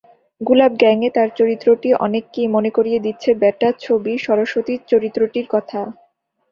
[0.41, 5.79] গুলাব গ্যাংয়ে তাঁর চরিত্রটি অনেককেই মনে করিয়ে দিচ্ছে বেটা ছবির স্বরসতী চরিত্রটির কথা।